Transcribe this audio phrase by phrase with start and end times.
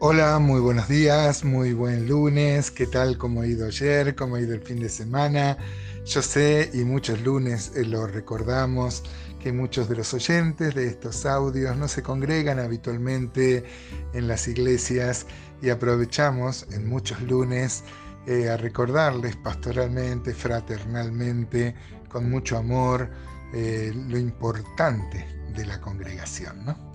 [0.00, 2.70] Hola, muy buenos días, muy buen lunes.
[2.70, 3.18] ¿Qué tal?
[3.18, 4.14] ¿Cómo ha ido ayer?
[4.14, 5.58] ¿Cómo ha ido el fin de semana?
[6.06, 9.02] Yo sé, y muchos lunes eh, lo recordamos,
[9.42, 13.64] que muchos de los oyentes de estos audios no se congregan habitualmente
[14.12, 15.26] en las iglesias
[15.60, 17.82] y aprovechamos en muchos lunes
[18.28, 21.74] eh, a recordarles pastoralmente, fraternalmente,
[22.08, 23.10] con mucho amor,
[23.52, 25.26] eh, lo importante
[25.56, 26.87] de la congregación, ¿no?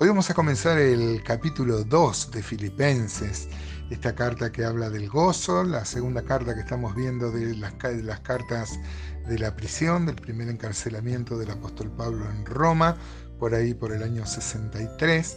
[0.00, 3.48] Hoy vamos a comenzar el capítulo 2 de Filipenses,
[3.90, 8.04] esta carta que habla del gozo, la segunda carta que estamos viendo de las, de
[8.04, 8.78] las cartas
[9.26, 12.96] de la prisión, del primer encarcelamiento del apóstol Pablo en Roma,
[13.40, 15.36] por ahí por el año 63.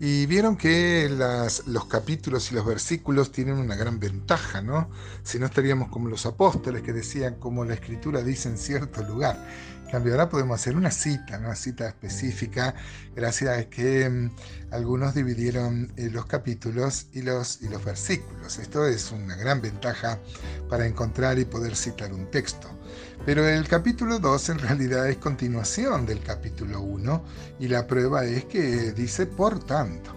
[0.00, 1.08] Y vieron que
[1.66, 4.90] los capítulos y los versículos tienen una gran ventaja, ¿no?
[5.22, 9.38] Si no estaríamos como los apóstoles que decían como la escritura dice en cierto lugar
[9.94, 12.74] cambio, ahora podemos hacer una cita, una cita específica,
[13.14, 14.30] gracias a que mm,
[14.72, 18.58] algunos dividieron eh, los capítulos y los, y los versículos.
[18.58, 20.18] Esto es una gran ventaja
[20.68, 22.68] para encontrar y poder citar un texto.
[23.24, 27.24] Pero el capítulo 2 en realidad es continuación del capítulo 1
[27.60, 30.10] y la prueba es que dice por tanto.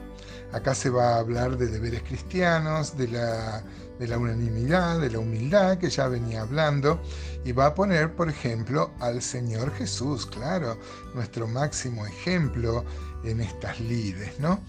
[0.54, 3.64] Acá se va a hablar de deberes cristianos, de la
[4.00, 7.02] de la unanimidad, de la humildad que ya venía hablando,
[7.44, 10.78] y va a poner, por ejemplo, al Señor Jesús, claro,
[11.14, 12.84] nuestro máximo ejemplo
[13.24, 14.60] en estas lides, ¿no?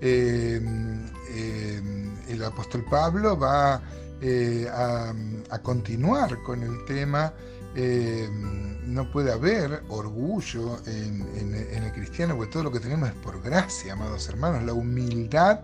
[0.00, 0.60] Eh,
[1.30, 1.82] eh,
[2.28, 3.80] el apóstol Pablo va
[4.20, 5.14] eh, a,
[5.62, 7.32] continuar con el tema
[8.86, 13.42] no puede haber orgullo en, en, el cristiano, porque todo lo que tenemos es por
[13.42, 14.64] gracia, amados hermanos.
[14.64, 15.60] La humildad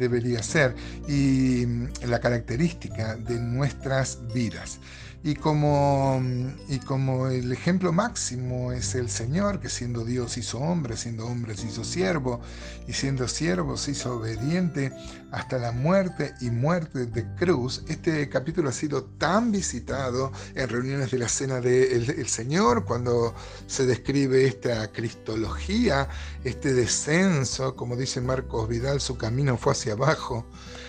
[0.00, 0.74] debería ser
[1.06, 4.80] y mm, la característica de nuestras vidas.
[5.22, 6.22] Y como,
[6.66, 11.54] y como el ejemplo máximo es el Señor, que siendo Dios hizo hombre, siendo hombre
[11.58, 12.40] se hizo siervo,
[12.88, 14.92] y siendo siervo se hizo obediente
[15.30, 21.10] hasta la muerte y muerte de cruz, este capítulo ha sido tan visitado en reuniones
[21.10, 23.34] de la Cena del Señor, cuando
[23.66, 26.08] se describe esta cristología,
[26.44, 30.46] este descenso, como dice Marcos Vidal, su camino fue hacia abajo,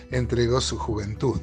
[0.10, 1.42] entregó su juventud.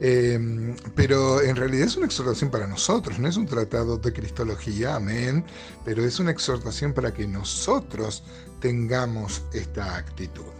[0.00, 4.94] Em, pero en realidad es una exhortación para nosotros, no es un tratado de Cristología,
[4.94, 5.44] amén,
[5.84, 8.22] pero es una exhortación para que nosotros
[8.60, 10.57] tengamos esta actitud.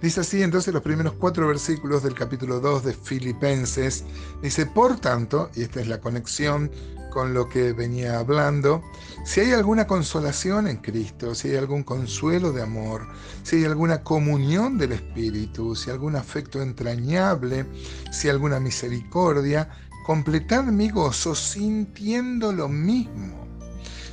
[0.00, 4.04] Dice así entonces los primeros cuatro versículos del capítulo 2 de Filipenses.
[4.42, 6.70] Dice, por tanto, y esta es la conexión
[7.10, 8.82] con lo que venía hablando,
[9.24, 13.06] si hay alguna consolación en Cristo, si hay algún consuelo de amor,
[13.42, 17.66] si hay alguna comunión del Espíritu, si hay algún afecto entrañable,
[18.12, 19.68] si hay alguna misericordia,
[20.06, 23.46] completad mi gozo sintiendo lo mismo,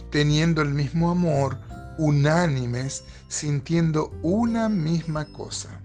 [0.09, 1.57] teniendo el mismo amor,
[1.97, 5.81] unánimes, sintiendo una misma cosa.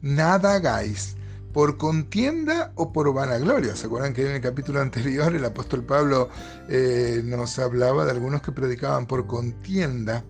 [0.00, 1.16] Nada hagáis
[1.52, 3.76] por contienda o por vanagloria.
[3.76, 6.28] ¿Se acuerdan que en el capítulo anterior el apóstol Pablo
[6.68, 10.24] eh, nos hablaba de algunos que predicaban por contienda,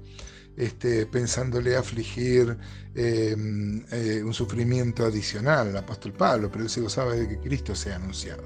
[0.56, 2.58] este, pensándole afligir
[2.94, 3.34] eh,
[3.90, 7.96] eh, un sufrimiento adicional al apóstol Pablo, pero él se gozaba de que Cristo sea
[7.96, 8.42] anunciado.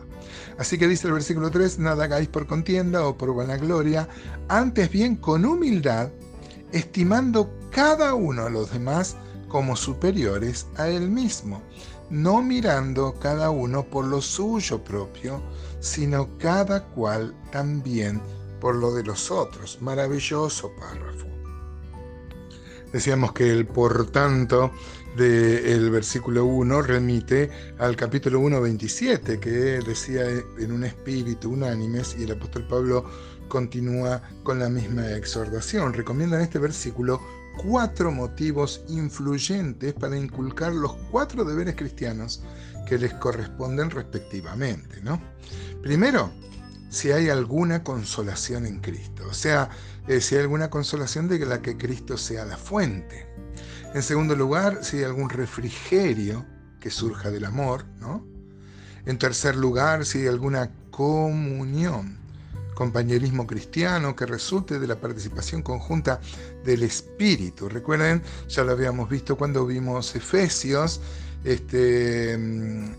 [0.59, 4.09] Así que dice el versículo 3, nada hagáis por contienda o por vanagloria,
[4.49, 6.11] antes bien con humildad,
[6.73, 9.17] estimando cada uno a los demás
[9.49, 11.63] como superiores a él mismo
[12.11, 15.43] no mirando cada uno por lo suyo propio,
[15.81, 18.21] sino cada cual también
[18.61, 19.79] por lo de los otros.
[19.81, 21.27] Maravilloso párrafo.
[22.93, 24.71] Decíamos que el por tanto
[25.17, 30.23] del versículo 1 remite al capítulo 1, 27, que decía
[30.59, 33.05] en un espíritu unánimes, y el apóstol Pablo
[33.49, 35.95] continúa con la misma exhortación.
[35.95, 37.21] Recomiendan este versículo
[37.57, 42.43] cuatro motivos influyentes para inculcar los cuatro deberes cristianos
[42.87, 45.01] que les corresponden respectivamente.
[45.03, 45.21] ¿no?
[45.83, 46.31] Primero,
[46.91, 49.71] si hay alguna consolación en Cristo, o sea,
[50.07, 53.27] eh, si hay alguna consolación de la que Cristo sea la fuente.
[53.97, 56.45] En segundo lugar, si hay algún refrigerio
[56.81, 58.27] que surja del amor, ¿no?
[59.07, 62.19] En tercer lugar, si hay alguna comunión
[62.75, 66.21] compañerismo cristiano que resulte de la participación conjunta
[66.63, 67.71] del Espíritu.
[67.71, 71.01] Recuerden, ya lo habíamos visto cuando vimos Efesios,
[71.47, 72.37] este,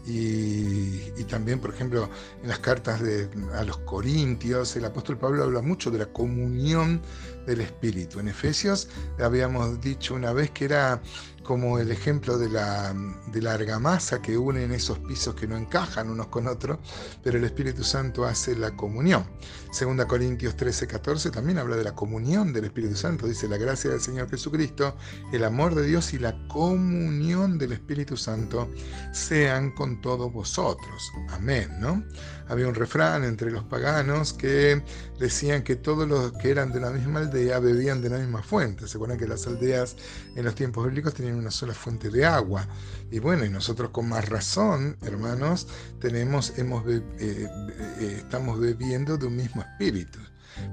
[0.06, 2.10] y, también, por ejemplo,
[2.42, 7.02] en las cartas de, a los Corintios, el apóstol Pablo habla mucho de la comunión
[7.46, 8.22] del Espíritu.
[8.22, 8.88] En Efesios
[9.20, 11.02] habíamos dicho una vez que era
[11.48, 12.94] como el ejemplo de la,
[13.32, 16.78] de la argamasa que unen esos pisos que no encajan unos con otros,
[17.24, 19.26] pero el Espíritu Santo hace la comunión.
[19.72, 23.90] Segunda Corintios 13, 14 también habla de la comunión del Espíritu Santo, dice la gracia
[23.90, 24.98] del Señor Jesucristo,
[25.32, 28.70] el amor de Dios y la comunión del Espíritu Santo
[29.14, 31.12] sean con todos vosotros.
[31.30, 32.04] Amén, ¿no?
[32.50, 34.82] Había un refrán entre los paganos que
[35.20, 38.88] decían que todos los que eran de la misma aldea bebían de la misma fuente.
[38.88, 39.98] Se acuerdan que las aldeas
[40.36, 42.68] en los tiempos bíblicos tenían una sola fuente de agua.
[43.12, 45.68] Y bueno, y nosotros con más razón, hermanos,
[46.00, 50.20] tenemos, hemos, eh, eh, estamos bebiendo de un mismo espíritu.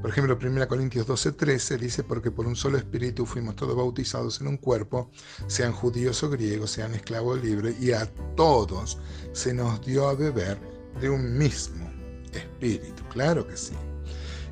[0.00, 4.48] Por ejemplo, 1 Corintios 12:13 dice, porque por un solo espíritu fuimos todos bautizados en
[4.48, 5.10] un cuerpo,
[5.46, 8.06] sean judíos o griegos, sean esclavos libres, y a
[8.36, 8.98] todos
[9.32, 10.58] se nos dio a beber
[11.00, 11.90] de un mismo
[12.32, 13.02] espíritu.
[13.10, 13.74] Claro que sí.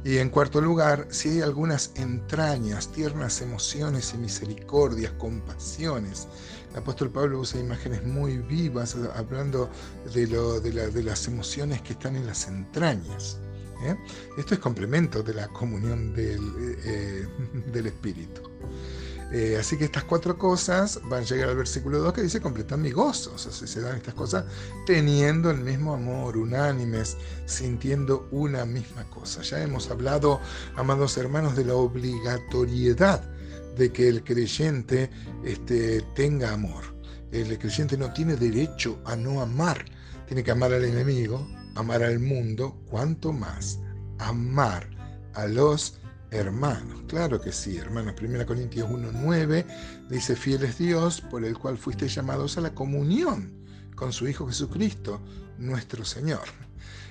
[0.05, 6.27] Y en cuarto lugar, si hay algunas entrañas, tiernas emociones y misericordias, compasiones.
[6.73, 9.71] El apóstol Pablo usa imágenes muy vivas hablando
[10.13, 13.39] de, las emociones que están en las entrañas.
[13.85, 13.95] ¿eh?
[14.39, 17.27] Esto es complemento de la comunión del, eh, eh,
[17.73, 18.43] del Espíritu.
[19.31, 22.83] Eh, así que estas cuatro cosas van a llegar al versículo 2 que dice completan
[22.83, 23.33] mi gozo.
[23.35, 24.45] O sea, se dan estas cosas
[24.87, 27.17] teniendo el mismo amor, unánimes,
[27.47, 29.43] sintiendo una misma cosa.
[29.43, 30.41] Ya hemos hablado,
[30.77, 33.23] amados hermanos, de la obligatoriedad
[33.77, 35.11] de que el creyente
[35.45, 36.85] este, tenga amor.
[37.31, 39.85] El creyente no tiene derecho a no amar.
[40.27, 43.79] Tiene que amar al enemigo, amar al mundo, cuanto más
[44.19, 44.89] amar
[45.35, 45.99] a los
[46.33, 47.03] hermanos.
[47.07, 48.15] Claro que sí, hermanos.
[48.21, 53.53] 1 Corintios 1.9 dice, fiel es Dios por el cual fuiste llamados a la comunión
[53.95, 55.21] con su Hijo Jesucristo,
[55.59, 56.43] nuestro Señor.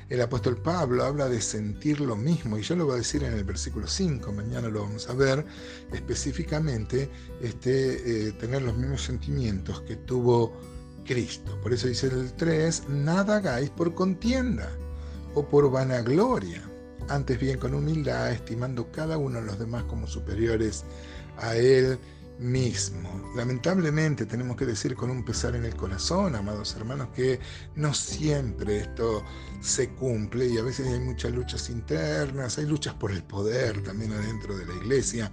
[0.10, 3.32] El apóstol Pablo habla de sentir lo mismo, y yo lo voy a decir en
[3.34, 5.46] el versículo 5, mañana lo vamos a ver
[5.94, 7.10] específicamente,
[7.42, 10.52] este, eh, tener los mismos sentimientos que tuvo
[11.06, 11.58] Cristo.
[11.62, 14.70] Por eso dice el 3, nada hagáis por contienda
[15.34, 16.71] o por vanagloria
[17.10, 20.84] antes bien con humildad, estimando cada uno de los demás como superiores
[21.38, 21.98] a él
[22.42, 23.32] mismo.
[23.36, 27.40] Lamentablemente tenemos que decir con un pesar en el corazón, amados hermanos, que
[27.76, 29.24] no siempre esto
[29.62, 34.12] se cumple y a veces hay muchas luchas internas, hay luchas por el poder también
[34.12, 35.32] adentro de la iglesia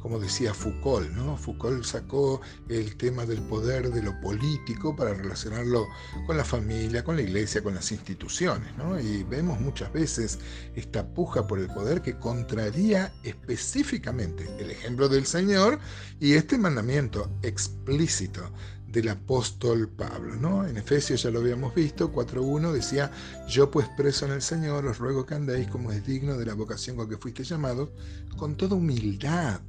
[0.00, 1.36] como decía Foucault, ¿no?
[1.36, 5.86] Foucault sacó el tema del poder de lo político para relacionarlo
[6.26, 8.98] con la familia, con la iglesia, con las instituciones, ¿no?
[9.00, 10.38] Y vemos muchas veces
[10.76, 15.78] esta puja por el poder que contraría específicamente el ejemplo del Señor
[16.20, 18.50] y mandamiento explícito
[18.90, 20.36] del apóstol Pablo.
[20.36, 20.66] ¿no?
[20.66, 23.10] En Efesios ya lo habíamos visto, 4.1 decía,
[23.48, 26.54] yo pues preso en el Señor os ruego que andéis como es digno de la
[26.54, 27.90] vocación con que fuiste llamados,
[28.36, 29.60] con toda humildad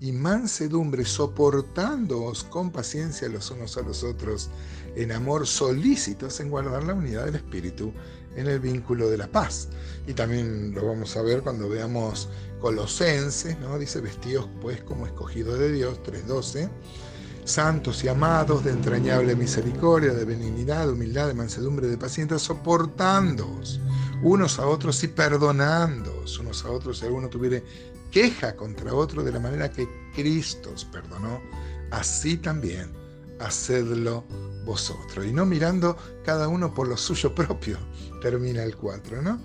[0.00, 4.48] y mansedumbre, soportándoos con paciencia los unos a los otros,
[4.94, 7.92] en amor solícitos en guardar la unidad del Espíritu
[8.36, 9.68] en el vínculo de la paz.
[10.06, 12.28] Y también lo vamos a ver cuando veamos
[12.60, 13.78] Colosenses, ¿no?
[13.78, 16.70] dice, vestidos pues como escogido de Dios, 3.12
[17.48, 23.80] santos y amados, de entrañable misericordia, de benignidad, de humildad, de mansedumbre, de paciencia, soportándoos
[24.22, 27.62] unos a otros y perdonándoos unos a otros si alguno tuviera
[28.10, 31.40] queja contra otro de la manera que Cristo os perdonó,
[31.90, 32.90] así también
[33.40, 34.24] hacedlo
[34.64, 35.26] vosotros.
[35.26, 37.78] Y no mirando cada uno por lo suyo propio,
[38.22, 39.40] termina el 4, ¿no?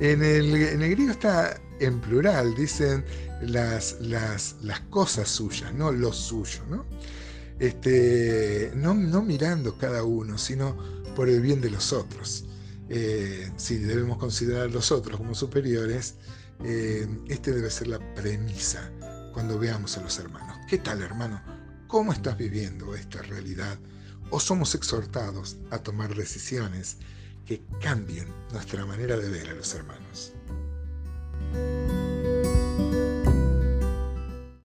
[0.00, 3.04] En el, en el griego está en plural, dicen
[3.42, 6.84] las, las, las cosas suyas, no lo suyo, ¿no?
[7.58, 10.76] Este, no, mirando cada uno, sino
[11.14, 12.44] por el bien de los otros.
[12.88, 16.14] Eh, si debemos considerar a los otros como superiores,
[16.64, 18.90] eh, este debe ser la premisa
[19.32, 20.56] cuando veamos a los hermanos.
[20.68, 21.42] ¿Qué tal, hermano?
[21.86, 23.78] ¿Cómo estás viviendo esta realidad?
[24.30, 26.98] ¿O somos exhortados a tomar decisiones
[27.46, 30.34] que cambien nuestra manera de ver a los hermanos?